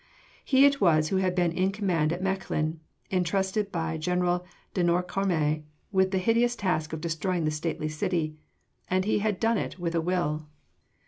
[0.43, 2.79] He it was who had been in command at Mechlin
[3.11, 4.43] entrusted by General
[4.73, 8.35] de Noircarmes with the hideous task of destroying the stately city
[8.89, 10.47] and he had done it with a will.